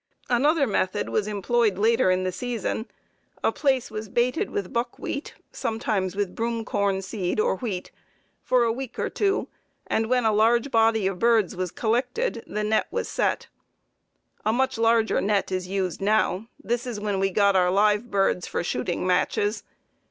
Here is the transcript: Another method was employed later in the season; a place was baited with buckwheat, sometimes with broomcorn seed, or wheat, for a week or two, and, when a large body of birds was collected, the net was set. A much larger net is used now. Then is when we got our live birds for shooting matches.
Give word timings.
Another 0.31 0.65
method 0.65 1.09
was 1.09 1.27
employed 1.27 1.77
later 1.77 2.09
in 2.09 2.23
the 2.23 2.31
season; 2.31 2.87
a 3.43 3.51
place 3.51 3.91
was 3.91 4.09
baited 4.09 4.49
with 4.49 4.73
buckwheat, 4.73 5.35
sometimes 5.51 6.15
with 6.15 6.33
broomcorn 6.35 7.03
seed, 7.03 7.39
or 7.39 7.57
wheat, 7.57 7.91
for 8.41 8.63
a 8.63 8.71
week 8.73 8.97
or 8.97 9.11
two, 9.11 9.47
and, 9.85 10.07
when 10.09 10.25
a 10.25 10.31
large 10.33 10.71
body 10.71 11.05
of 11.05 11.19
birds 11.19 11.55
was 11.55 11.69
collected, 11.69 12.43
the 12.47 12.63
net 12.63 12.87
was 12.89 13.07
set. 13.07 13.45
A 14.43 14.51
much 14.51 14.79
larger 14.79 15.21
net 15.21 15.51
is 15.51 15.67
used 15.67 16.01
now. 16.01 16.47
Then 16.63 16.79
is 16.83 16.99
when 16.99 17.19
we 17.19 17.29
got 17.29 17.55
our 17.55 17.69
live 17.69 18.09
birds 18.09 18.47
for 18.47 18.63
shooting 18.63 19.05
matches. 19.05 19.61